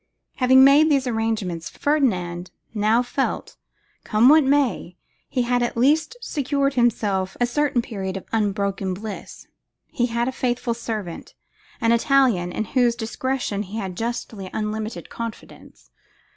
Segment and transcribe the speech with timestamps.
[0.37, 3.57] Having made these arrangements, Ferdinand now felt that,
[4.03, 4.95] come what might,
[5.29, 9.45] he had at least secured for himself a certain period of unbroken bliss.
[9.91, 11.35] He had a faithful servant,
[11.79, 15.91] an Italian, in whose discretion he had justly unlimited confidence.